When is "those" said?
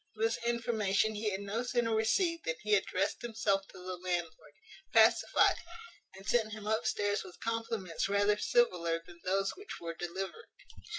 9.23-9.51